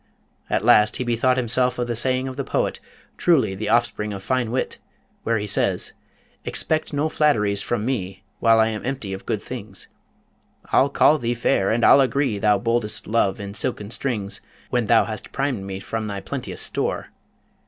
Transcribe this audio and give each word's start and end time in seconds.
At 0.49 0.65
last 0.65 0.97
he 0.97 1.03
bethought 1.03 1.37
himself 1.37 1.77
of 1.77 1.85
the 1.85 1.95
saying 1.95 2.27
of 2.27 2.35
the 2.35 2.43
poet, 2.43 2.79
truly 3.19 3.53
the 3.53 3.69
offspring 3.69 4.13
of 4.13 4.23
fine 4.23 4.49
wit, 4.49 4.79
where 5.21 5.37
he 5.37 5.45
says: 5.45 5.93
Expect 6.43 6.91
no 6.91 7.07
flatteries 7.07 7.61
from 7.61 7.85
me, 7.85 8.23
While 8.39 8.59
I 8.59 8.69
am 8.69 8.83
empty 8.83 9.13
of 9.13 9.27
good 9.27 9.43
things; 9.43 9.89
I'll 10.71 10.89
call 10.89 11.19
thee 11.19 11.35
fair, 11.35 11.69
and 11.69 11.83
I'll 11.83 12.01
agree 12.01 12.39
Thou 12.39 12.57
boldest 12.57 13.05
Love 13.05 13.39
in 13.39 13.53
silken 13.53 13.91
strings, 13.91 14.41
When 14.71 14.87
thou 14.87 15.05
bast 15.05 15.31
primed 15.31 15.65
me 15.65 15.79
from 15.79 16.07
thy 16.07 16.19
plenteous 16.19 16.63
store! 16.63 17.09